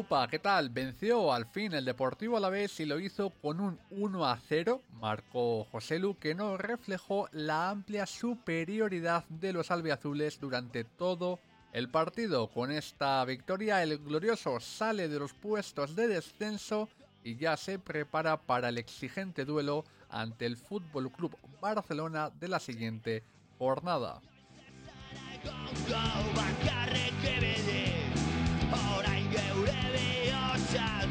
[0.00, 0.70] Aupa, ¿qué tal?
[0.70, 4.80] Venció al fin el Deportivo Alavés y lo hizo con un 1 a 0.
[4.98, 11.38] Marcó José Lu que no reflejó la amplia superioridad de los albiazules durante todo
[11.74, 12.48] el partido.
[12.48, 16.88] Con esta victoria el glorioso sale de los puestos de descenso
[17.22, 22.58] y ya se prepara para el exigente duelo ante el Fútbol Club Barcelona de la
[22.58, 23.22] siguiente
[23.58, 24.22] jornada.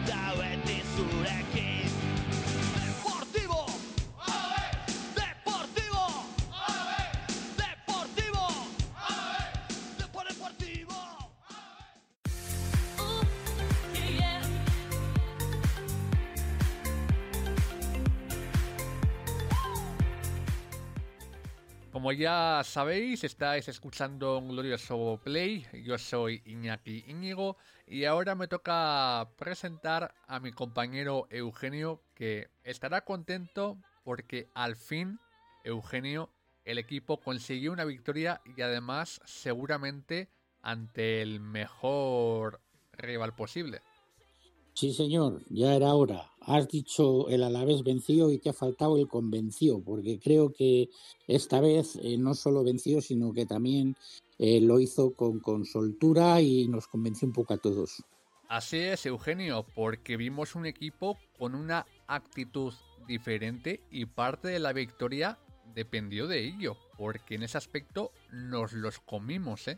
[0.10, 1.69] Dauet zurekin
[22.00, 25.68] Como ya sabéis, estáis escuchando un glorioso play.
[25.84, 33.02] Yo soy Iñaki Íñigo y ahora me toca presentar a mi compañero Eugenio que estará
[33.02, 35.20] contento porque al fin
[35.66, 36.30] Eugenio
[36.64, 40.30] el equipo consiguió una victoria y además seguramente
[40.62, 42.62] ante el mejor
[42.94, 43.82] rival posible.
[44.80, 46.32] Sí, señor, ya era hora.
[46.40, 50.88] Has dicho el Alavés venció y te ha faltado el convenció, porque creo que
[51.28, 53.98] esta vez eh, no solo venció, sino que también
[54.38, 58.06] eh, lo hizo con, con soltura y nos convenció un poco a todos.
[58.48, 62.74] Así es, Eugenio, porque vimos un equipo con una actitud
[63.06, 65.40] diferente y parte de la victoria
[65.76, 69.78] dependió de ello, porque en ese aspecto nos los comimos, ¿eh?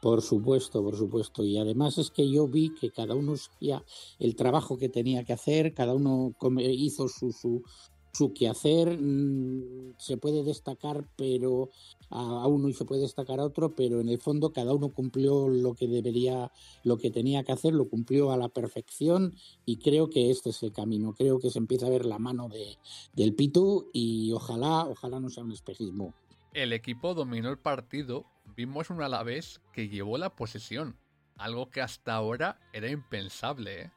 [0.00, 1.44] Por supuesto, por supuesto.
[1.44, 3.84] Y además es que yo vi que cada uno hacía
[4.18, 7.62] el trabajo que tenía que hacer, cada uno hizo su, su,
[8.12, 8.98] su quehacer.
[9.00, 11.70] Mm, se puede destacar, pero
[12.10, 15.48] a uno y se puede destacar a otro, pero en el fondo cada uno cumplió
[15.48, 16.50] lo que debería,
[16.84, 19.34] lo que tenía que hacer, lo cumplió a la perfección
[19.66, 21.14] y creo que este es el camino.
[21.14, 22.78] Creo que se empieza a ver la mano de,
[23.14, 26.14] del Pitu y ojalá, ojalá no sea un espejismo.
[26.54, 28.24] El equipo dominó el partido
[28.56, 30.98] vimos un Alavés que llevó la posesión,
[31.36, 33.82] algo que hasta ahora era impensable.
[33.82, 33.92] ¿eh?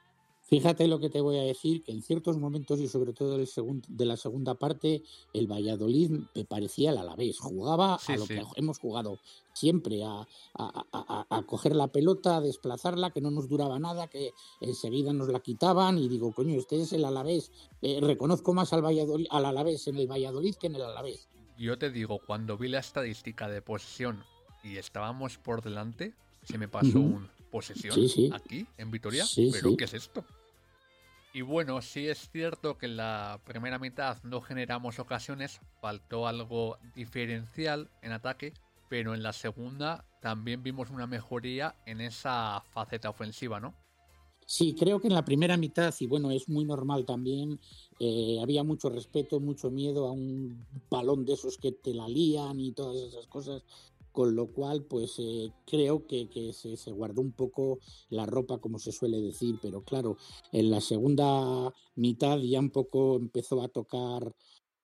[0.51, 3.47] Fíjate lo que te voy a decir, que en ciertos momentos y sobre todo el
[3.87, 5.01] de la segunda parte,
[5.33, 9.17] el Valladolid me parecía el Alavés, jugaba a lo que hemos jugado
[9.53, 15.13] siempre, a, a, coger la pelota, a desplazarla, que no nos duraba nada, que enseguida
[15.13, 17.51] nos la quitaban y digo, coño, este es el Alavés,
[17.81, 21.29] eh, reconozco más al, Valladolid, al Alavés en el Valladolid que en el Alavés.
[21.57, 24.25] Yo te digo, cuando vi la estadística de posesión
[24.63, 26.13] y estábamos por delante,
[26.43, 27.97] se me pasó un posesión
[28.33, 30.23] aquí en Vitoria, pero ¿qué es esto?
[31.33, 36.77] Y bueno, sí es cierto que en la primera mitad no generamos ocasiones, faltó algo
[36.93, 38.53] diferencial en ataque,
[38.89, 43.73] pero en la segunda también vimos una mejoría en esa faceta ofensiva, ¿no?
[44.45, 47.57] Sí, creo que en la primera mitad, y bueno, es muy normal también,
[47.99, 52.59] eh, había mucho respeto, mucho miedo a un balón de esos que te la lían
[52.59, 53.63] y todas esas cosas
[54.11, 57.79] con lo cual pues eh, creo que, se, guardó un poco
[58.09, 60.17] la ropa como se suele decir, pero claro,
[60.51, 64.35] en la segunda mitad ya un poco empezó a tocar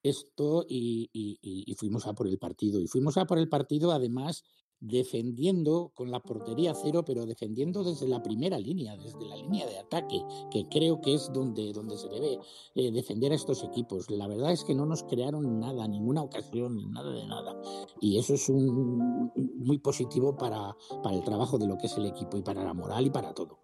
[0.03, 2.79] esto y, y fuimos a por el partido.
[2.79, 4.43] Y fuimos a por el partido además
[4.79, 9.79] defendiendo con la portería cero, pero defendiendo desde la primera línea, desde la línea de
[9.79, 10.21] ataque,
[10.51, 12.39] que creo que es donde, donde se debe
[12.75, 14.09] eh, defender a estos equipos.
[14.09, 17.55] La verdad es que no nos crearon nada, ninguna ocasión, nada de nada.
[18.01, 22.05] Y eso es un, muy positivo para, para el trabajo de lo que es el
[22.05, 23.59] equipo y para la moral y para todo.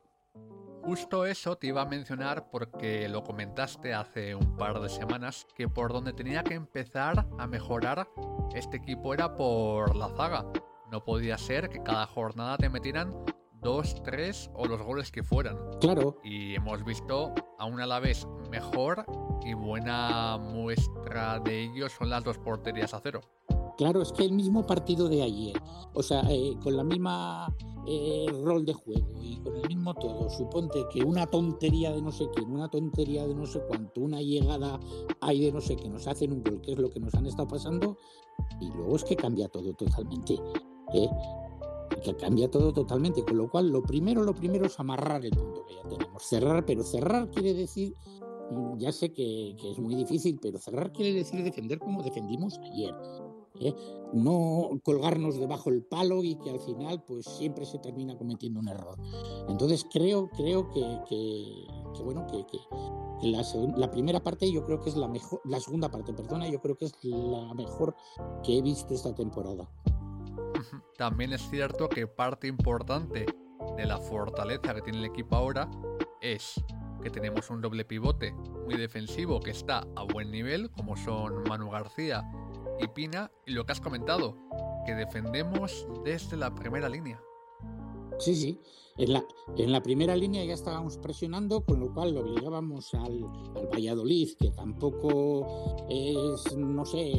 [0.84, 5.70] Justo eso te iba a mencionar porque lo comentaste hace un par de semanas, que
[5.70, 8.10] por donde tenía que empezar a mejorar
[8.54, 10.46] este equipo era por la zaga
[10.94, 13.16] no podía ser que cada jornada te metieran
[13.64, 15.58] dos, tres o los goles que fueran.
[15.82, 16.18] Claro.
[16.24, 19.04] Y hemos visto a un vez mejor
[19.44, 23.22] y buena muestra de ello son las dos porterías a cero.
[23.76, 25.60] Claro, es que el mismo partido de ayer,
[25.96, 27.52] o sea, eh, con la misma
[27.88, 32.12] eh, rol de juego y con el mismo todo, suponte que una tontería de no
[32.12, 34.80] sé quién, una tontería de no sé cuánto, una llegada
[35.22, 37.26] hay de no sé qué, nos hacen un gol, que es lo que nos han
[37.26, 37.98] estado pasando,
[38.62, 40.40] y luego es que cambia todo totalmente.
[42.04, 45.66] Que cambia todo totalmente, con lo cual lo primero, lo primero es amarrar el punto
[45.66, 47.94] que ya tenemos, cerrar, pero cerrar quiere decir,
[48.52, 52.94] mm, ya sé que, es muy difícil, pero cerrar quiere decir defender como defendimos ayer.
[53.60, 53.74] ¿eh?
[54.14, 58.68] No colgarnos debajo del palo y que al final pues siempre se termina cometiendo un
[58.68, 58.98] error.
[59.48, 63.44] Entonces creo, creo que, que, bueno, que, que la,
[63.78, 66.76] la, primera parte yo creo que es la mejor, la segunda parte, perdona, yo creo
[66.76, 67.96] que es la mejor
[68.44, 69.70] que he visto esta temporada.
[70.98, 73.26] También es cierto que parte importante
[73.78, 75.70] de la fortaleza que tiene el equipo ahora
[76.22, 76.64] es
[77.02, 81.70] que tenemos un doble pivote muy defensivo que está a buen nivel, como son Manu
[81.70, 82.24] García
[82.80, 84.38] y Pina, y lo que has comentado,
[84.86, 87.22] que defendemos desde la primera línea.
[88.24, 88.58] Sí, sí.
[88.96, 89.26] En la,
[89.58, 93.26] en la primera línea ya estábamos presionando, con lo cual lo obligábamos al,
[93.56, 97.12] al Valladolid, que tampoco es, no sé,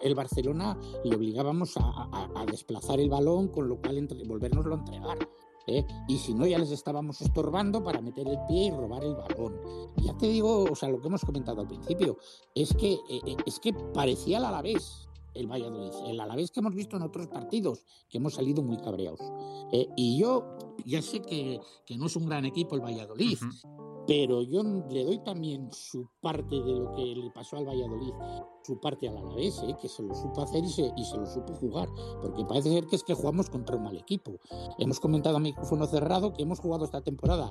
[0.00, 5.18] el Barcelona, y obligábamos a, desplazar el balón, con lo cual entre, volvernoslo a entregar.
[5.66, 5.84] ¿eh?
[6.06, 9.60] y si no ya les estábamos estorbando para meter el pie y robar el balón.
[9.96, 12.16] Ya te digo, o sea, lo que hemos comentado al principio,
[12.54, 15.05] es que, eh, eh es que parecía el Alavés
[15.36, 19.20] el Valladolid, el Alavés que hemos visto en otros partidos, que hemos salido muy cabreados.
[19.72, 20.44] Eh, y yo
[20.84, 24.04] ya sé que, que, no es un gran equipo el Valladolid, uh -huh.
[24.06, 28.12] pero yo le doy también su parte de lo que le pasó al Valladolid,
[28.64, 29.76] su parte al Alavés, ¿eh?
[29.80, 31.88] que se lo supo hacer y se, y se lo supo jugar,
[32.20, 34.32] porque parece ser que es que jugamos contra un mal equipo.
[34.78, 37.50] Hemos comentado a micrófono cerrado que hemos jugado esta temporada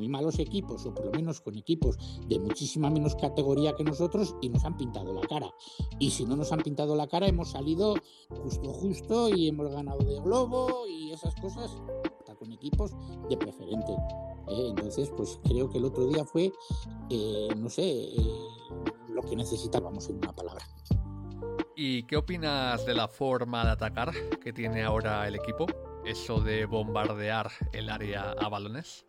[0.00, 4.34] muy malos equipos, o por lo menos con equipos de muchísima menos categoría que nosotros,
[4.40, 5.52] y nos han pintado la cara.
[5.98, 7.96] Y si no nos han pintado la cara, hemos salido
[8.42, 11.70] justo, justo, y hemos ganado de globo y esas cosas,
[12.18, 12.92] hasta con equipos
[13.28, 13.92] de preferente.
[14.48, 14.68] ¿eh?
[14.70, 16.50] Entonces, pues creo que el otro día fue,
[17.10, 18.18] eh, no sé, eh,
[19.08, 20.64] lo que necesitábamos en una palabra.
[21.76, 24.12] ¿Y qué opinas de la forma de atacar
[24.42, 25.66] que tiene ahora el equipo?
[26.04, 29.04] Eso de bombardear el área a balones.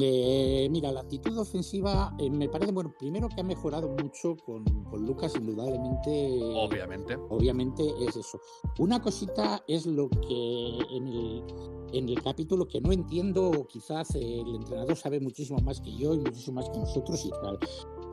[0.00, 4.64] Eh, mira, la actitud ofensiva eh, me parece, bueno, primero que ha mejorado mucho con,
[4.84, 6.40] con, Lucas, indudablemente.
[6.42, 7.16] Obviamente.
[7.28, 8.40] Obviamente es eso.
[8.78, 11.44] Una cosita es lo que en el,
[11.92, 16.14] en el capítulo que no entiendo, o quizás el entrenador sabe muchísimo más que yo
[16.14, 17.58] y muchísimo más que nosotros y tal.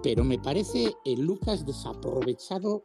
[0.04, 2.84] Pero me parece el Lucas desaprovechado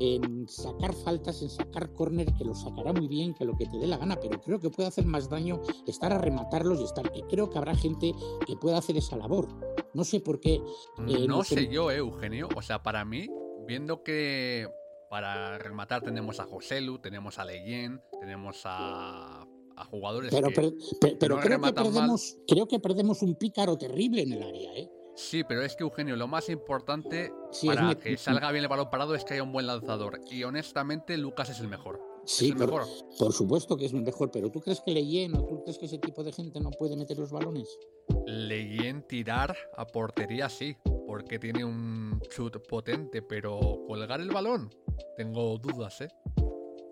[0.00, 3.78] en sacar faltas, en sacar córner, que lo sacará muy bien, que lo que te
[3.78, 7.10] dé la gana, pero creo que puede hacer más daño estar a rematarlos y estar.
[7.28, 8.12] Creo que habrá gente
[8.46, 9.48] que pueda hacer esa labor.
[9.92, 10.54] No sé por qué.
[10.54, 12.48] Eh, no, no, sé yo, eh, Eugenio.
[12.56, 13.28] O sea, para mí,
[13.66, 14.68] viendo que
[15.08, 19.46] para rematar tenemos a Joselu, tenemos a Leyen, tenemos a,
[19.76, 23.36] a jugadores pero, que, pero, pero, pero no creo, que perdemos, creo que perdemos un
[23.36, 24.90] pícaro terrible en el área, ¿eh?
[25.14, 28.90] Sí, pero es que Eugenio, lo más importante sí, para que salga bien el balón
[28.90, 30.20] parado es que haya un buen lanzador.
[30.30, 32.00] Y honestamente, Lucas es el mejor.
[32.26, 32.86] Sí, el por, mejor.
[33.18, 35.86] por, supuesto que es el mejor, pero ¿tú crees que Leyen o tú crees que
[35.86, 37.78] ese tipo de gente no puede meter los balones?
[38.26, 40.76] Leyen tirar a portería sí,
[41.06, 44.70] porque tiene un chut potente, pero colgar el balón,
[45.16, 46.08] tengo dudas, ¿eh?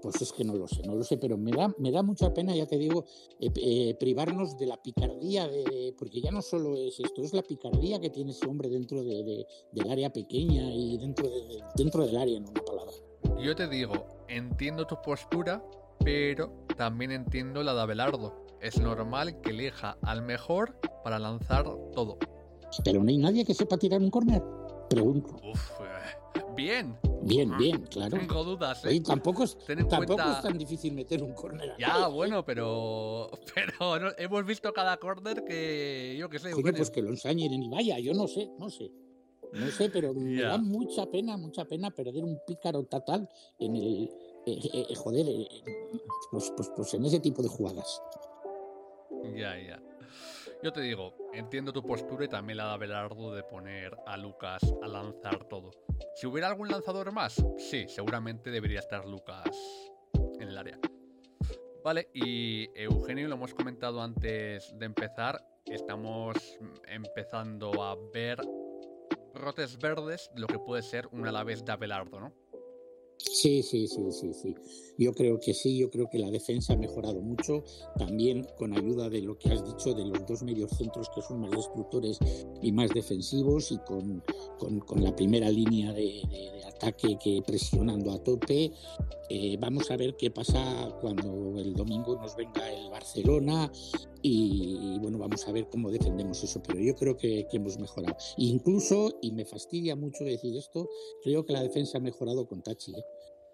[0.02, 2.34] Pues es que no lo sé, no lo sé, pero me da, me da mucha
[2.34, 3.04] pena, ya te digo,
[3.38, 7.42] eh, eh, privarnos de la picardía, de, porque ya no solo es esto, es la
[7.42, 12.04] picardía que tiene ese hombre dentro de, de, del área pequeña y dentro, de, dentro
[12.04, 12.92] del área, en una palabra.
[13.40, 15.64] Yo te digo, entiendo tu postura,
[16.04, 18.44] pero también entiendo la de Abelardo.
[18.60, 22.18] Es normal que elija al mejor para lanzar todo.
[22.84, 24.42] Pero no hay nadie que sepa tirar un córner.
[24.88, 25.36] Pregunto.
[25.44, 26.98] Uf, eh, bien.
[27.22, 28.18] Bien, bien, claro.
[28.18, 28.84] Tengo dudas.
[28.84, 29.00] ¿eh?
[29.00, 29.56] Tampoco es,
[29.88, 30.32] tampoco cuenta...
[30.32, 31.74] es tan difícil meter un córner.
[31.78, 32.42] Ya, nadie, bueno, ¿eh?
[32.44, 36.52] pero, pero no, hemos visto cada córner que yo qué sé.
[36.52, 38.90] Oye, pues que lo ensañen y vaya, yo no sé, no sé.
[39.52, 40.48] No sé, pero me yeah.
[40.48, 43.28] da mucha pena, mucha pena perder un pícaro total
[43.58, 44.10] en el.
[44.46, 45.46] Eh, eh, joder, eh,
[46.30, 48.02] pues, pues, pues en ese tipo de jugadas.
[49.36, 49.80] Ya, ya.
[50.62, 54.62] Yo te digo, entiendo tu postura y también la de Abelardo de poner a Lucas
[54.80, 55.72] a lanzar todo.
[56.14, 59.50] Si hubiera algún lanzador más, sí, seguramente debería estar Lucas
[60.38, 60.78] en el área.
[61.82, 66.36] Vale, y Eugenio, lo hemos comentado antes de empezar, estamos
[66.86, 68.38] empezando a ver
[69.34, 72.41] brotes verdes lo que puede ser un Alavés de Abelardo, ¿no?
[73.18, 74.54] Sí, sí, sí, sí, sí.
[74.98, 77.64] Yo creo que sí, yo creo que la defensa ha mejorado mucho,
[77.96, 81.40] también con ayuda de lo que has dicho de los dos medios centros que son
[81.40, 82.18] más destructores
[82.60, 84.22] y más defensivos y con,
[84.58, 88.72] con, con la primera línea de, de, de, ataque que presionando a tope.
[89.28, 93.70] Eh, vamos a ver qué pasa cuando el domingo nos venga el Barcelona
[94.22, 98.16] y, bueno, vamos a ver cómo defendemos eso, pero yo creo que, que hemos mejorado.
[98.36, 100.88] Incluso, y me fastidia mucho decir esto,
[101.22, 102.92] creo que la defensa ha mejorado con Tachi.
[102.92, 103.04] ¿eh?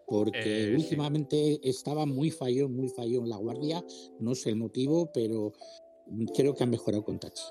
[0.09, 1.61] porque eh, últimamente sí.
[1.65, 3.85] estaba muy fallón, muy fallón la guardia,
[4.19, 5.53] no sé el motivo, pero
[6.35, 7.45] creo que ha mejorado con Tachi.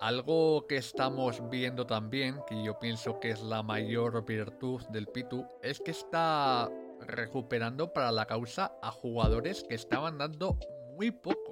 [0.00, 5.46] Algo que estamos viendo también, que yo pienso que es la mayor virtud del Pitu,
[5.62, 6.68] es que está
[7.06, 10.58] recuperando para la causa a jugadores que estaban dando
[10.96, 11.51] muy poco.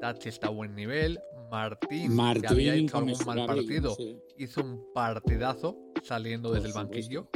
[0.00, 1.18] Tachi está a buen nivel,
[1.50, 4.20] Martín, Martín que había hecho algún mal partido, sí.
[4.36, 7.28] hizo un partidazo saliendo Por desde el banquillo.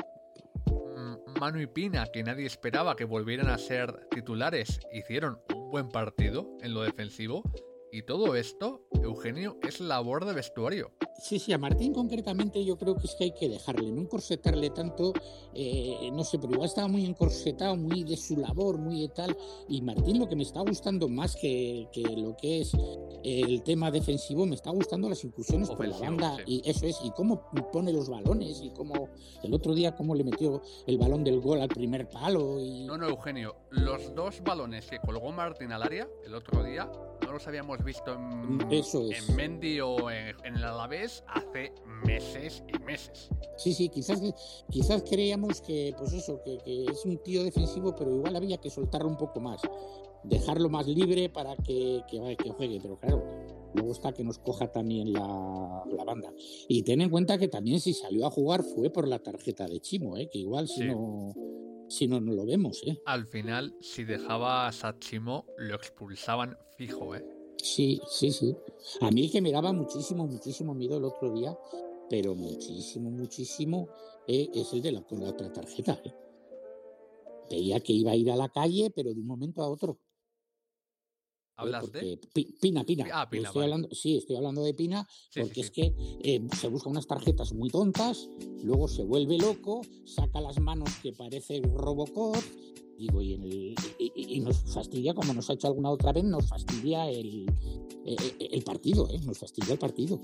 [1.40, 6.56] Manu y Pina, que nadie esperaba que volvieran a ser titulares, hicieron un buen partido
[6.60, 7.42] en lo defensivo.
[7.90, 10.92] Y todo esto, Eugenio, es labor de vestuario.
[11.22, 14.70] Sí, sí, a Martín concretamente yo creo que es que hay que dejarle, no encorsetarle
[14.70, 15.12] tanto,
[15.54, 19.36] eh, no sé, pero igual estaba muy encorsetado, muy de su labor, muy de tal.
[19.68, 22.72] Y Martín lo que me está gustando más que, que lo que es
[23.22, 26.38] el tema defensivo, me está gustando las incursiones por la banda.
[26.44, 29.08] Y eso es, y cómo pone los balones, y cómo
[29.44, 32.58] el otro día cómo le metió el balón del gol al primer palo.
[32.60, 32.82] Y...
[32.82, 36.90] No, no, Eugenio, los dos balones que colgó Martín al área el otro día
[37.24, 41.72] no los habíamos visto en, en Mendy o en, el Alavés hace
[42.06, 43.28] meses y meses.
[43.56, 44.20] Sí, sí, quizás,
[44.70, 49.08] quizás creíamos que, pues eso, que, es un tío defensivo, pero igual había que soltarlo
[49.08, 49.60] un poco más,
[50.24, 53.22] dejarlo más libre para que, que, que juegue, pero claro,
[53.74, 56.32] luego está que nos coja también la, la, banda.
[56.68, 59.80] Y ten en cuenta que también si salió a jugar fue por la tarjeta de
[59.80, 60.28] Chimo, ¿eh?
[60.30, 61.34] que igual si no
[61.92, 62.98] si no, no lo vemos, ¿eh?
[63.04, 67.24] Al final, si dejaba a Sachimo, lo expulsaban fijo, ¿eh?
[67.58, 68.56] Sí, sí, sí.
[69.02, 71.56] A mí que me daba muchísimo, muchísimo miedo el otro día,
[72.08, 73.88] pero muchísimo, muchísimo,
[74.26, 76.00] eh, es el de la, con la otra tarjeta.
[76.02, 76.14] ¿eh?
[77.50, 79.98] Veía que iba a ir a la calle, pero de un momento a otro.
[81.62, 82.18] ¿Hablas de?
[82.60, 83.06] Pina, Pina.
[83.12, 86.88] Ah, Pina estoy hablando, sí, estoy hablando de Pina, porque es que eh, se busca
[86.88, 88.28] unas tarjetas muy tontas,
[88.62, 92.36] luego se vuelve loco, saca las manos que parece Robocop,
[92.98, 96.48] digo, y, en el, y, nos fastidia, como nos ha hecho alguna otra vez, nos
[96.48, 97.46] fastidia el,
[98.04, 99.18] eh, eh, el partido, ¿eh?
[99.24, 100.20] nos fastidia el partido.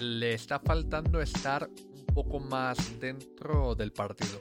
[0.00, 4.40] Le está faltando estar un poco más dentro del partido.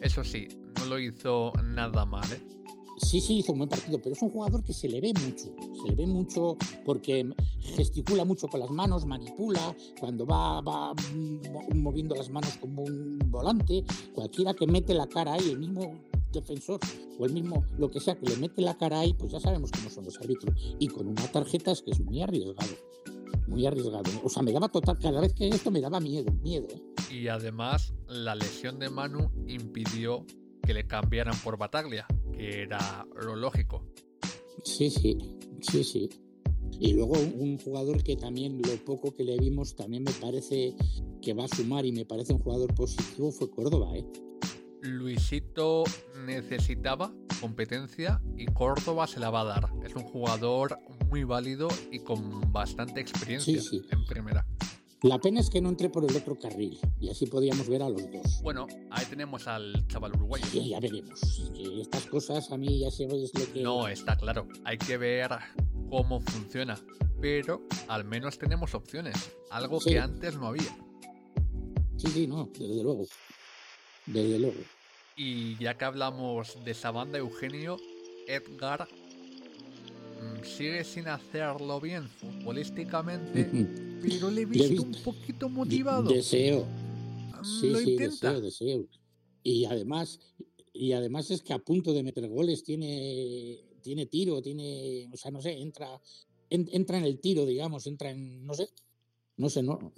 [0.00, 2.63] Eso sí, no lo hizo nada mal, ¿eh?
[2.96, 5.52] Sí, sí, hizo un buen partido, pero es un jugador que se le ve mucho.
[5.82, 7.28] Se le ve mucho porque
[7.60, 10.94] gesticula mucho con las manos, manipula, cuando va, va
[11.74, 13.84] moviendo las manos como un volante.
[14.14, 16.00] Cualquiera que mete la cara ahí, el mismo
[16.32, 16.80] defensor
[17.18, 19.70] o el mismo, lo que sea, que le mete la cara ahí, pues ya sabemos
[19.72, 20.54] cómo son los árbitros.
[20.78, 22.74] Y con una tarjeta es que es muy arriesgado.
[23.48, 24.10] Muy arriesgado.
[24.22, 26.66] O sea, me daba total, cada vez que esto me daba miedo, miedo.
[26.70, 27.14] ¿eh?
[27.14, 30.24] Y además, la lesión de Manu impidió
[30.62, 32.06] que le cambiaran por Bataglia
[32.44, 33.86] era lo lógico.
[34.62, 35.18] Sí, sí,
[35.60, 36.08] sí, sí.
[36.80, 40.74] Y luego un jugador que también lo poco que le vimos también me parece
[41.22, 44.04] que va a sumar y me parece un jugador positivo fue Córdoba, ¿eh?
[44.82, 45.84] Luisito
[46.26, 49.70] necesitaba competencia y Córdoba se la va a dar.
[49.84, 53.60] Es un jugador muy válido y con bastante experiencia
[53.90, 54.46] en primera.
[55.02, 57.90] La pena es que no entré por el otro carril y así podíamos ver a
[57.90, 58.40] los dos.
[58.42, 60.46] Bueno, ahí tenemos al chaval uruguayo.
[60.46, 61.20] Sí, ya veremos.
[61.80, 63.62] estas cosas a mí ya sé lo que.
[63.62, 64.48] No, está claro.
[64.64, 65.30] Hay que ver
[65.90, 66.78] cómo funciona.
[67.20, 69.14] Pero al menos tenemos opciones.
[69.50, 70.76] Algo que antes no había.
[71.96, 73.06] Sí, sí, no, desde luego.
[74.06, 74.60] Desde luego.
[75.16, 77.76] Y ya que hablamos de esa banda, Eugenio,
[78.26, 78.88] Edgar
[80.20, 83.83] mm, sigue sin hacerlo bien futbolísticamente.
[84.08, 86.10] Pero le he visto, un poquito motivado.
[86.10, 86.64] Deseo.
[86.64, 88.88] Mm, sí, sí, deseo, deseo.
[89.42, 90.20] Y además,
[90.72, 95.30] y además es que a punto de meter goles tiene, tiene tiro, tiene, o sea,
[95.30, 96.00] no sé, entra,
[96.50, 98.70] entra en el tiro, digamos, entra en, no sé,
[99.36, 99.92] no sé, no.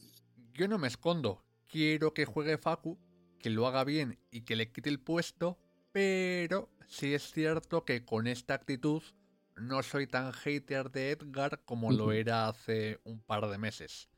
[0.55, 2.99] Yo no me escondo, quiero que juegue Facu,
[3.39, 5.59] que lo haga bien y que le quite el puesto,
[5.93, 9.03] pero sí es cierto que con esta actitud
[9.57, 14.09] no soy tan hater de Edgar como lo era hace un par de meses.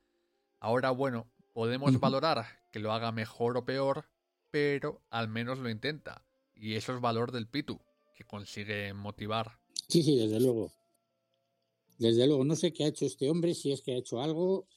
[0.61, 4.09] Ahora, bueno, podemos valorar que lo haga mejor o peor,
[4.50, 6.26] pero al menos lo intenta.
[6.54, 7.80] Y eso es valor del Pitu,
[8.16, 9.61] que consigue motivar.
[9.88, 10.73] Sí, sí, desde luego.
[11.99, 14.68] Desde luego, no sé qué ha hecho este hombre, si es que ha hecho algo,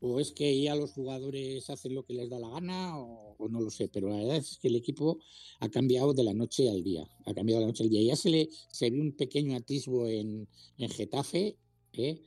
[0.00, 3.60] o es que ya los jugadores hacen lo que les da la gana o, no
[3.60, 5.18] lo sé, pero la verdad es que el equipo
[5.60, 8.02] ha cambiado de la noche al día, ha cambiado de la noche al día.
[8.02, 10.48] Ya se le se vio un pequeño atisbo en,
[10.78, 11.56] en Getafe,
[11.92, 12.20] ¿eh?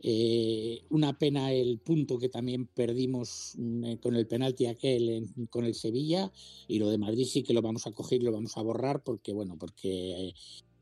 [0.00, 5.74] Eh, una pena el punto que también perdimos mm, con el penalti aquel con el
[5.74, 6.30] Sevilla
[6.68, 9.32] y lo de Madrid sí que lo vamos a coger lo vamos a borrar porque
[9.32, 10.34] bueno porque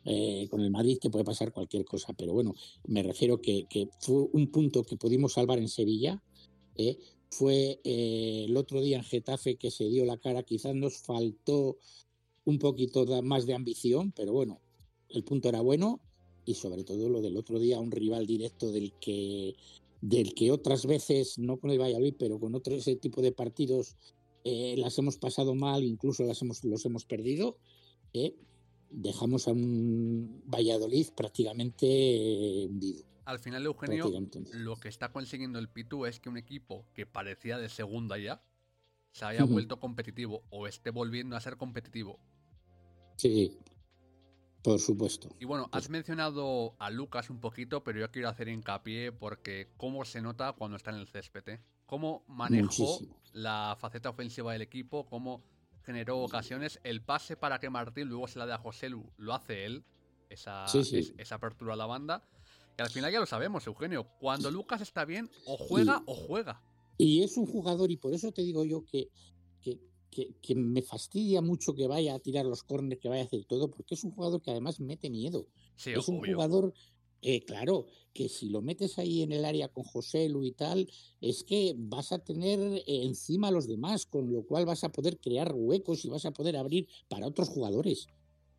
[0.08, 2.54] eh, con el Madrid que puede pasar cualquier cosa, pero bueno,
[2.86, 6.22] me refiero que, que fue un punto que pudimos salvar en Sevilla,
[6.76, 6.96] eh,
[7.28, 11.78] fue eh, el otro día en Getafe que se dio la cara, quizás nos faltó
[12.44, 14.60] un poquito más de ambición, pero bueno,
[15.08, 16.00] el punto era bueno
[16.44, 19.56] y sobre todo lo del otro día, un rival directo del que
[20.02, 23.96] del que otras veces, no con el Valladolid, pero con otro ese tipo de partidos
[24.44, 27.56] las hemos pasado mal, incluso las hemos, los hemos perdido
[28.90, 33.04] dejamos a un Valladolid prácticamente eh, hundido.
[33.24, 34.08] Al final, Eugenio,
[34.52, 38.40] lo que está consiguiendo el Pitu es que un equipo que parecía de segunda ya
[39.10, 42.20] se haya vuelto competitivo o esté volviendo a ser competitivo.
[43.16, 43.58] Sí,
[44.62, 45.34] Por supuesto.
[45.40, 50.04] Y bueno, has mencionado a Lucas un poquito, pero yo quiero hacer hincapié porque cómo
[50.04, 51.48] se nota cuando está en el césped.
[51.48, 51.60] ¿eh?
[51.86, 53.00] Cómo manejó
[53.32, 55.42] la faceta ofensiva del equipo, cómo
[55.86, 56.80] generó ocasiones.
[56.82, 59.84] El pase para que Martín luego se la dé a José Lu, lo hace él,
[60.28, 60.66] esa,
[61.16, 62.28] esa apertura a la banda.
[62.78, 64.06] Y al final ya lo sabemos, Eugenio.
[64.18, 66.60] Cuando Lucas está bien, o juega o juega.
[66.98, 69.08] Y es un jugador, y por eso te digo yo que,
[70.40, 73.70] que, me fastidia mucho que vaya a tirar los córneres, que vaya a hacer todo,
[73.70, 75.46] porque es un jugador que además mete miedo.
[75.84, 76.72] es un jugador,
[77.22, 80.88] eh, claro, que si lo metes ahí en el área con José Lu y tal,
[81.20, 85.18] es que vas a tener encima a los demás, con lo cual vas a poder
[85.18, 88.06] crear huecos y vas a poder abrir para otros jugadores.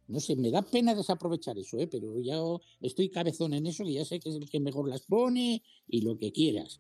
[0.08, 1.88] No sé, me da pena desaprovechar eso, ¿eh?
[1.88, 2.38] pero ya
[2.80, 6.02] estoy cabezón en eso y ya sé que es el que mejor las pone y
[6.02, 6.80] lo que quieras.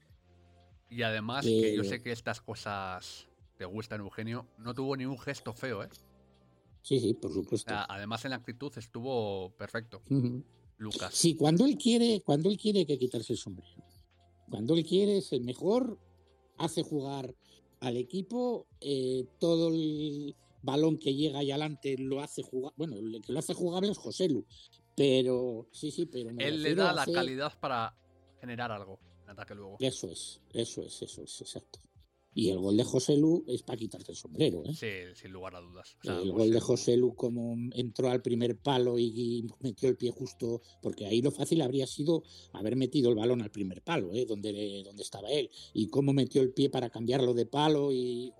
[0.89, 5.19] Y además, que yo sé que estas cosas te gustan, Eugenio, no tuvo ni un
[5.19, 5.89] gesto feo, ¿eh?
[6.81, 7.73] Sí, sí, por supuesto.
[7.89, 10.01] además, en la actitud estuvo perfecto.
[10.77, 11.13] Lucas.
[11.13, 13.83] Sí, cuando él quiere, cuando él quiere hay que quitarse el sombrero.
[14.49, 15.99] Cuando él quiere es el mejor,
[16.57, 17.33] hace jugar
[17.79, 23.21] al equipo, eh, todo el balón que llega ahí adelante lo hace jugar, bueno, el
[23.21, 24.45] que lo hace jugable es José Lu,
[24.95, 27.95] pero sí, sí, pero él le da la calidad para
[28.39, 29.77] generar algo en ataque luego.
[29.79, 31.79] Eso es, eso es, eso es, exacto.
[32.37, 34.61] Y el gol de José Lu es para quitarte el sombrero.
[34.63, 34.71] ¿eh?
[34.71, 35.97] Sí, sin lugar a dudas.
[36.03, 40.61] el gol de José Lu, como entró al primer palo y, metió el pie justo,
[40.83, 42.21] porque ahí lo fácil habría sido
[42.53, 44.27] haber metido el balón al primer palo, ¿eh?
[44.27, 45.49] donde, donde estaba él.
[45.73, 47.91] Y cómo metió el pie para cambiarlo de palo.
[47.91, 48.31] y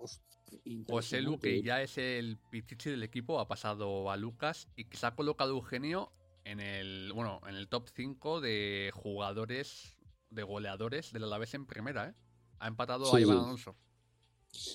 [0.88, 4.96] José Lu, que ya es el pichichi del equipo, ha pasado a Lucas y que
[4.96, 6.12] se ha colocado Eugenio
[6.44, 9.98] en el, bueno, en el top 5 de jugadores,
[10.30, 12.10] de goleadores del Alavés en primera.
[12.10, 12.14] ¿eh?
[12.60, 13.76] Ha empatado a Iván Alonso.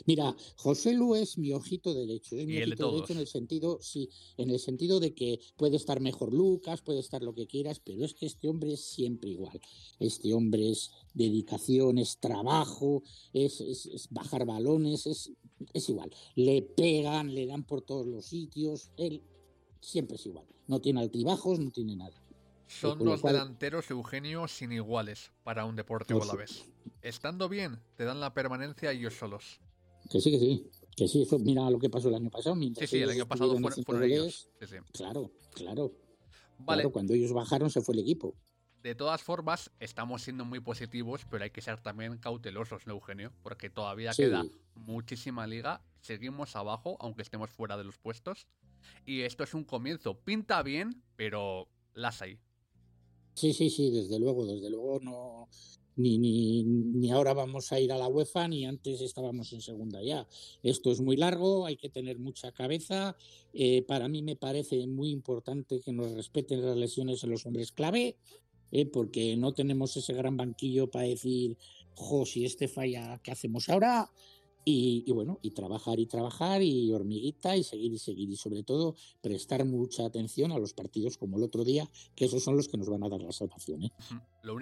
[0.05, 4.09] Mira, José Lu es mi ojito derecho, es mi ojito derecho en el sentido, sí,
[4.37, 8.05] en el sentido de que puede estar mejor Lucas, puede estar lo que quieras, pero
[8.05, 9.59] es que este hombre es siempre igual.
[9.99, 15.31] Este hombre es dedicación, es trabajo, es, bajar balones, es,
[15.73, 16.11] es igual.
[16.35, 19.21] Le pegan, le dan por todos los sitios, él
[19.81, 20.45] siempre es igual.
[20.67, 22.22] No tiene altibajos, no tiene nada.
[22.67, 26.65] Son dos delanteros, Eugenio, sin iguales para un deportivo a la vez.
[27.01, 29.59] Estando bien, te dan la permanencia ellos solos.
[30.09, 30.69] Que sí, que sí.
[30.95, 32.55] Que sí, eso, mira lo que pasó el año pasado.
[32.55, 34.49] Sí, sí, el año pasado fueron, ellos.
[34.91, 35.91] Claro, claro.
[36.59, 36.87] Vale.
[36.89, 38.35] cuando ellos bajaron se fue el equipo.
[38.83, 43.31] De todas formas, estamos siendo muy positivos, pero hay que ser también cautelosos, ¿no, Eugenio?
[43.41, 44.45] Porque todavía queda
[44.75, 45.81] muchísima liga.
[46.01, 48.45] Seguimos abajo, aunque estemos fuera de los puestos.
[49.05, 50.19] Y esto es un comienzo.
[50.19, 52.39] Pinta bien, pero las hay.
[53.33, 55.49] Sí, sí, sí, desde luego, desde luego no,
[55.95, 60.01] ni, ni, ni, ahora vamos a ir a la UEFA, ni antes estábamos en segunda
[60.01, 60.27] ya.
[60.61, 63.15] Esto es muy largo, hay que tener mucha cabeza.
[63.53, 67.71] Eh, para mí me parece muy importante que nos respeten las lesiones en los hombres
[67.71, 68.17] clave,
[68.71, 71.57] eh, porque no tenemos ese gran banquillo para decir,
[71.95, 74.11] jo, si este falla, ¿qué hacemos ahora?
[74.65, 78.95] Y, bueno, y trabajar y trabajar y hormiguita y seguir y seguir y sobre todo
[79.21, 82.77] prestar mucha atención a los partidos como el otro día, que esos son los que
[82.77, 83.83] nos van a dar la salvación.
[83.83, 83.91] ¿eh?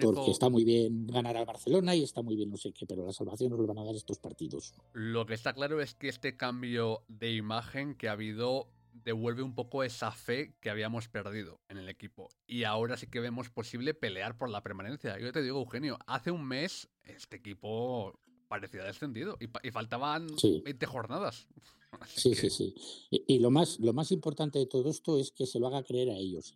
[0.02, 3.06] Porque está muy bien ganar al Barcelona y está muy bien no sé qué, pero
[3.06, 4.74] la salvación nos lo van a dar estos partidos.
[4.92, 9.54] Lo que está claro es que este cambio de imagen que ha habido devuelve un
[9.54, 12.28] poco esa fe que habíamos perdido en el equipo.
[12.46, 15.18] Y ahora sí que vemos posible pelear por la permanencia.
[15.18, 18.18] Yo te digo, Eugenio, hace un mes este equipo
[18.52, 21.48] parecía descendido y, faltaban 20 jornadas.
[22.14, 22.74] sí, sí, sí.
[23.10, 26.10] Y, lo, más, lo más importante de todo esto es que se lo haga creer
[26.10, 26.54] a ellos.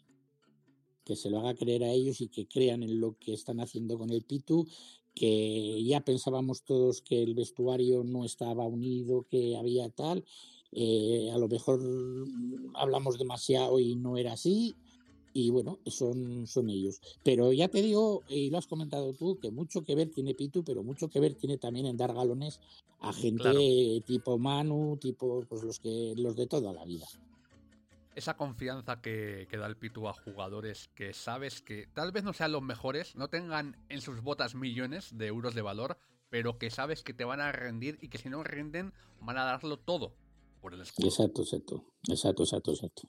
[1.06, 3.96] Que se lo haga creer a ellos y que crean en lo que están haciendo
[3.96, 4.68] con el Pitu,
[5.14, 10.22] que ya pensábamos todos que el vestuario no estaba unido, que había tal.
[10.72, 11.80] Eh, a lo mejor
[12.74, 14.76] hablamos demasiado y no era así
[15.36, 16.98] y bueno, son, son ellos.
[17.22, 20.64] Pero ya te digo, y lo has comentado tú, que mucho que ver tiene Pitu,
[20.64, 22.58] pero mucho que ver tiene también en dar galones
[23.00, 27.06] a gente tipo Manu, tipo pues los que los de toda la vida.
[28.14, 32.32] Esa confianza que, que, da el Pitu a jugadores que sabes que tal vez no
[32.32, 35.98] sean los mejores, no tengan en sus botas millones de euros de valor,
[36.30, 39.44] pero que sabes que te van a rendir y que si no rinden van a
[39.44, 40.14] darlo todo
[40.62, 41.08] por el escudo.
[41.08, 43.08] Exacto, exacto, exacto, exacto, exacto.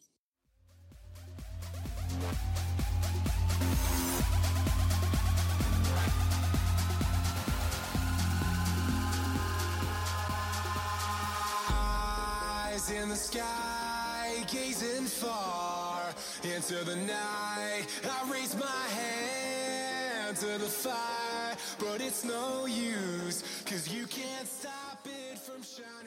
[13.07, 16.13] In the sky, gazing far
[16.43, 17.85] into the night.
[18.09, 25.05] I raise my hand to the fire, but it's no use, cause you can't stop
[25.05, 26.06] it from shining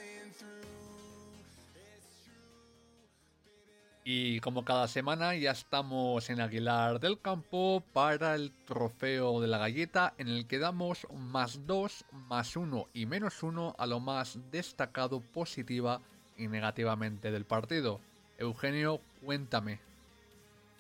[4.04, 9.58] Y como cada semana ya estamos en Aguilar del Campo para el trofeo de la
[9.58, 14.38] galleta en el que damos más 2, más 1 y menos 1 a lo más
[14.50, 16.00] destacado positiva
[16.38, 18.00] y negativamente del partido.
[18.38, 19.80] Eugenio, cuéntame.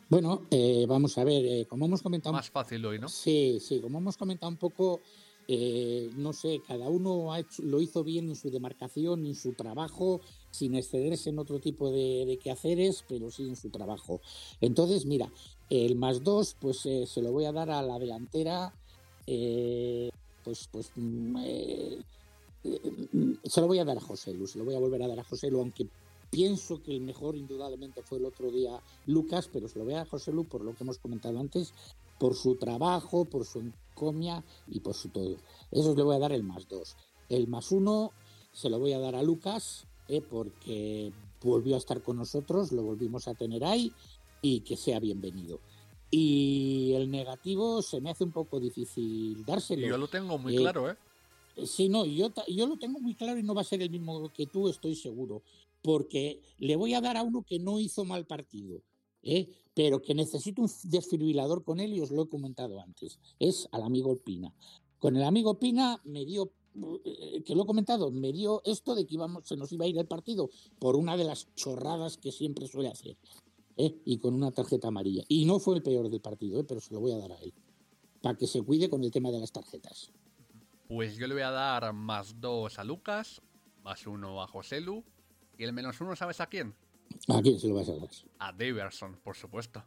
[0.08, 2.32] Bueno, eh, vamos a ver, eh, como hemos comentado...
[2.32, 3.08] Más fácil hoy, ¿no?
[3.08, 5.00] Sí, sí, como hemos comentado un poco,
[5.48, 10.20] eh, no sé, cada uno ha lo hizo bien en su demarcación, en su trabajo,
[10.50, 14.20] sin excederse en otro tipo de, quehaceres, pero sí en su trabajo.
[14.60, 15.30] Entonces, mira,
[15.68, 18.72] el más dos, pues eh, se lo voy a dar a la delantera,
[19.26, 20.10] eh,
[20.44, 21.36] pues, pues mm,
[23.44, 25.20] se lo voy a dar a José Lu, se lo voy a volver a dar
[25.20, 25.88] a José Lu, aunque
[26.30, 29.98] pienso que el mejor indudablemente fue el otro día Lucas, pero se lo voy a
[29.98, 31.72] dar a José Lu por lo que hemos comentado antes,
[32.18, 35.36] por su trabajo, por su encomia y por su todo.
[35.70, 36.96] Eso le voy a dar el más dos.
[37.28, 38.12] El más uno
[38.52, 40.20] se lo voy a dar a Lucas, ¿eh?
[40.20, 43.92] porque volvió a estar con nosotros, lo volvimos a tener ahí
[44.42, 45.60] y que sea bienvenido.
[46.10, 49.86] Y el negativo se me hace un poco difícil dárselo.
[49.86, 50.96] Yo lo tengo muy claro, ¿eh?
[51.56, 51.66] ¿eh?
[51.66, 54.32] Sí, no, yo, yo lo tengo muy claro y no va a ser el mismo
[54.32, 55.42] que tú, estoy seguro.
[55.82, 58.82] Porque le voy a dar a uno que no hizo mal partido,
[59.22, 59.48] ¿eh?
[59.74, 63.18] pero que necesito un desfibrilador con él y os lo he comentado antes.
[63.38, 64.54] Es al amigo Pina.
[64.98, 66.52] Con el amigo Pina me dio
[67.04, 69.88] eh, que lo he comentado, me dio esto de que íbamos, se nos iba a
[69.88, 73.16] ir el partido por una de las chorradas que siempre suele hacer.
[73.76, 73.96] ¿eh?
[74.04, 75.24] Y con una tarjeta amarilla.
[75.28, 76.64] Y no fue el peor del partido, ¿eh?
[76.64, 77.52] pero se lo voy a dar a él.
[78.22, 80.12] Para que se cuide con el tema de las tarjetas.
[80.88, 83.40] Pues yo le voy a dar más dos a Lucas,
[83.82, 85.02] más uno a Joselu.
[85.56, 86.74] Y el menos uno, ¿sabes a quién?
[87.28, 88.08] ¿A quién se lo vas a dar?
[88.38, 89.84] A Daverson, por supuesto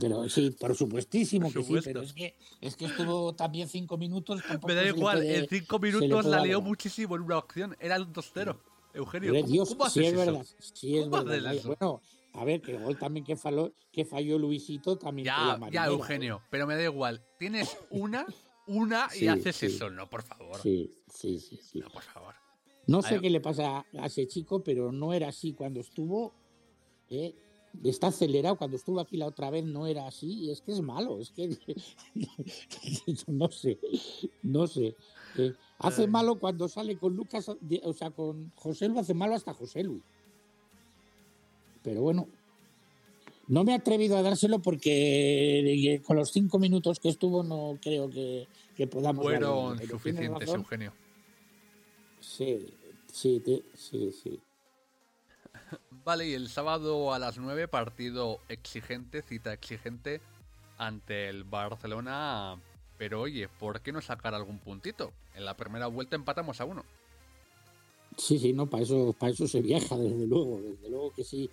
[0.00, 4.42] pero sí, por supuestísimo que sí, pero es que, es que estuvo también cinco minutos.
[4.66, 8.58] Me da igual, en cinco minutos la lió muchísimo en una acción, era el 2-0.
[8.94, 11.54] Eugenio, ¿cómo, Dios, sí es verdad, sí es verdad.
[11.64, 12.00] Bueno,
[12.32, 15.26] a ver, que el gol también que falló, que falló Luisito también.
[15.26, 17.22] Ya, ya, Eugenio, pero me da igual.
[17.38, 18.26] Tienes una,
[18.66, 20.60] una y haces eso, no, por favor.
[20.60, 21.60] Sí, sí, sí.
[21.62, 21.78] sí.
[21.80, 22.34] No, por favor.
[22.86, 26.34] No sé qué le pasa a ese chico, pero no era así cuando estuvo.
[27.10, 27.34] ¿Eh?
[27.84, 28.56] está acelerado.
[28.56, 31.18] Cuando estuvo aquí la otra vez no era así y es que es malo.
[31.20, 31.56] Es que
[33.26, 33.78] no sé,
[34.42, 34.96] no sé.
[35.78, 39.84] hace malo cuando sale con Lucas, o sea, con José Lu hace malo hasta José
[39.84, 40.00] Lu.
[41.82, 42.28] Pero bueno,
[43.46, 48.10] no me he atrevido a dárselo porque con los cinco minutos que estuvo no creo
[48.10, 49.24] que, que podamos.
[49.24, 50.92] Fueron suficientes, Eugenio.
[52.20, 52.66] Sí,
[53.10, 53.42] sí,
[53.74, 54.40] sí, sí.
[56.08, 60.22] Vale, y el sábado a las 9, partido exigente, cita exigente
[60.78, 62.56] ante el Barcelona.
[62.96, 65.12] Pero oye, ¿por qué no sacar algún puntito?
[65.34, 66.82] En la primera vuelta empatamos a uno.
[68.16, 71.50] Sí, sí, no, para eso, para eso se viaja, desde luego, desde luego que sí.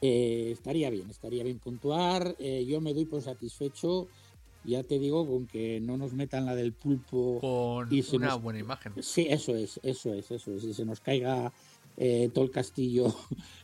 [0.00, 2.34] Eh, estaría bien, estaría bien puntuar.
[2.38, 4.08] Eh, yo me doy por satisfecho,
[4.64, 7.40] ya te digo, con que no nos metan la del pulpo.
[7.42, 8.94] Con una buena imagen.
[9.02, 10.64] Sí, eso es, eso es, eso es.
[10.64, 11.52] Y se nos caiga
[12.00, 13.12] eh, todo el castillo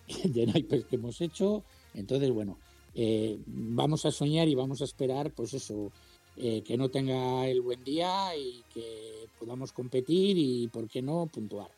[0.25, 1.63] de naipes que hemos hecho.
[1.95, 2.59] Entonces, bueno,
[2.95, 5.93] eh, vamos a soñar y vamos a esperar, pues eso,
[6.37, 11.27] eh, que no tenga el buen día y que podamos competir y, ¿por qué no?,
[11.33, 11.71] puntuar.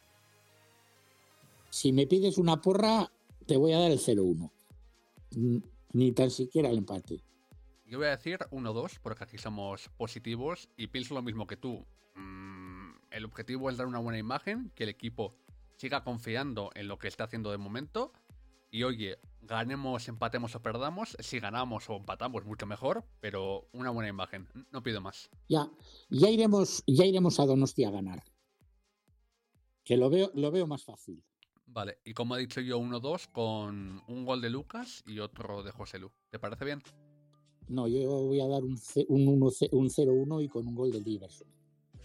[1.69, 3.12] Si me pides una porra,
[3.45, 4.51] te voy a dar el 0-1.
[5.92, 7.21] Ni tan siquiera el empate.
[7.85, 11.85] Yo voy a decir 1-2, porque aquí somos positivos y pienso lo mismo que tú.
[12.14, 15.35] Mm, el objetivo es dar una buena imagen, que el equipo
[15.76, 18.12] siga confiando en lo que está haciendo de momento.
[18.70, 21.16] Y oye, ganemos, empatemos o perdamos.
[21.20, 24.48] Si ganamos o empatamos, mucho mejor, pero una buena imagen.
[24.72, 25.30] No pido más.
[25.48, 25.70] Ya,
[26.10, 28.24] ya iremos, ya iremos a Donostia a ganar.
[29.84, 31.22] Que lo veo, lo veo más fácil.
[31.66, 35.70] Vale, y como ha dicho yo, 1-2 con un gol de Lucas y otro de
[35.70, 36.10] José Lu.
[36.30, 36.82] ¿Te parece bien?
[37.68, 41.48] No, yo voy a dar un 0-1 y con un gol de Diverson.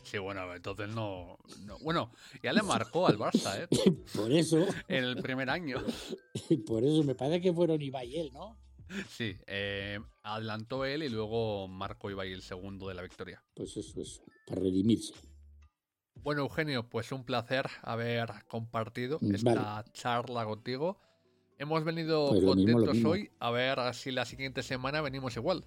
[0.04, 1.38] Sí, bueno, entonces no,
[1.82, 2.12] Bueno,
[2.44, 3.68] ya le marcó al Barça, ¿eh?
[4.16, 4.66] Por eso.
[4.88, 5.78] En el primer año.
[6.68, 8.58] Por eso me parece que fueron Ibai y él, ¿no?
[9.08, 13.42] Sí, eh, adelantó él y luego marcó Ibai el segundo de la victoria.
[13.54, 15.14] Pues eso, es, para redimirse.
[16.16, 21.00] Bueno, Eugenio, pues un placer haber compartido mm, esta charla contigo.
[21.58, 25.66] Hemos venido pues contentos hoy a ver si la siguiente semana venimos igual.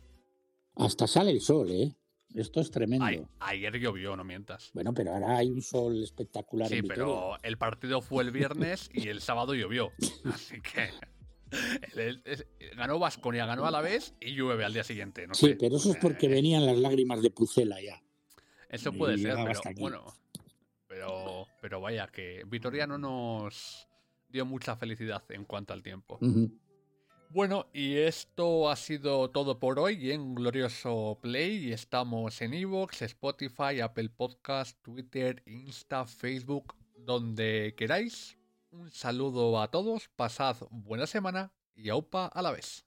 [0.76, 1.96] Hasta sale el sol, ¿eh?
[2.34, 3.28] Esto es tremendo.
[3.40, 4.70] ayer llovió, no mientas.
[4.74, 6.68] Bueno, pero ahora hay un sol espectacular.
[6.68, 9.92] Sí, pero el partido fue el viernes y el sábado llovió.
[10.24, 10.90] Así que
[12.76, 15.26] ganó Vasconia, ganó a la vez y llueve al día siguiente.
[15.32, 18.02] sí, pero eso es porque venían las lágrimas de Pucela ya.
[18.68, 20.04] Eso puede ser, pero bueno.
[20.88, 23.88] Pero, pero vaya, que Vitoria no nos
[24.28, 26.18] dio mucha felicidad en cuanto al tiempo.
[27.34, 31.72] Bueno, y esto ha sido todo por hoy en Glorioso Play.
[31.72, 38.38] Estamos en Evox, Spotify, Apple Podcast, Twitter, Insta, Facebook, donde queráis.
[38.70, 42.84] Un saludo a todos, pasad buena semana y aupa a la vez.